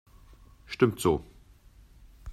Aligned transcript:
Stimmt 0.65 0.99
so. 0.99 1.23